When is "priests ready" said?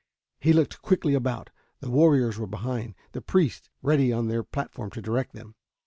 3.21-4.11